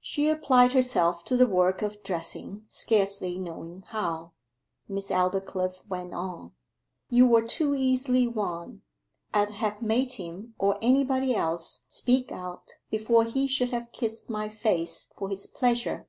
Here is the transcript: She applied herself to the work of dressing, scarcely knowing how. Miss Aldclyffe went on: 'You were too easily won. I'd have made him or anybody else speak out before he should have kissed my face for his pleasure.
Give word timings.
She 0.00 0.30
applied 0.30 0.72
herself 0.72 1.26
to 1.26 1.36
the 1.36 1.46
work 1.46 1.82
of 1.82 2.02
dressing, 2.02 2.64
scarcely 2.70 3.36
knowing 3.38 3.82
how. 3.88 4.32
Miss 4.88 5.10
Aldclyffe 5.10 5.82
went 5.90 6.14
on: 6.14 6.52
'You 7.10 7.26
were 7.26 7.42
too 7.46 7.74
easily 7.74 8.26
won. 8.26 8.80
I'd 9.34 9.50
have 9.50 9.82
made 9.82 10.12
him 10.12 10.54
or 10.58 10.78
anybody 10.80 11.34
else 11.34 11.84
speak 11.86 12.32
out 12.32 12.76
before 12.90 13.24
he 13.24 13.46
should 13.46 13.68
have 13.68 13.92
kissed 13.92 14.30
my 14.30 14.48
face 14.48 15.12
for 15.18 15.28
his 15.28 15.46
pleasure. 15.46 16.08